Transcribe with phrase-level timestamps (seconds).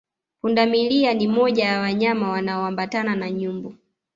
[0.41, 3.75] Pundamilia ni moja wa wanyama wanaoambatana na nyumbu